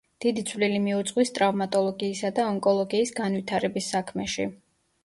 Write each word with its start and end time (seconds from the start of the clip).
დიდი 0.23 0.43
წვლილი 0.51 0.79
მიუძღვის 0.85 1.33
ტრავმატოლოგიისა 1.35 2.33
და 2.41 2.49
ონკოლოგიის 2.55 3.17
განვითარების 3.21 3.97
საქმეში. 3.97 4.51